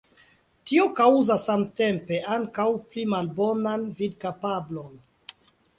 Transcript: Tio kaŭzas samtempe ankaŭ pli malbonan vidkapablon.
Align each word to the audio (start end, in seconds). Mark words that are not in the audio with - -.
Tio 0.69 0.85
kaŭzas 0.99 1.43
samtempe 1.49 2.19
ankaŭ 2.39 2.67
pli 2.95 3.07
malbonan 3.15 3.89
vidkapablon. 4.03 5.03